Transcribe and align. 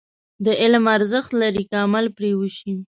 علم 0.61 0.83
ارزښت 0.97 1.31
لري، 1.41 1.63
که 1.69 1.75
عمل 1.85 2.05
پرې 2.17 2.31
وشي. 2.39 2.73